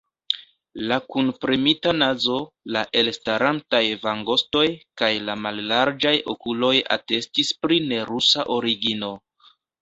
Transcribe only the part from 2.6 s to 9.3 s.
la elstarantaj vangostoj kaj la mallarĝaj okuloj atestis pri nerusa origino.